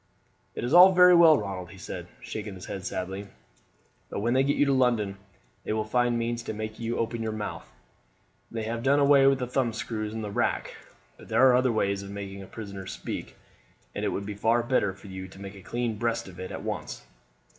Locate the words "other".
11.55-11.71